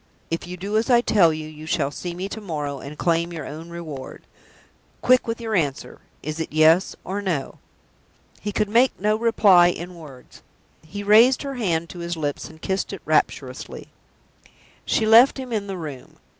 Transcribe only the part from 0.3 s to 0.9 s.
If you do as